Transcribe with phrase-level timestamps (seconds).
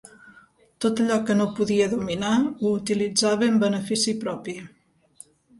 [0.85, 4.61] Tot allò que no podia dominar ho utilitzava en benefici propi.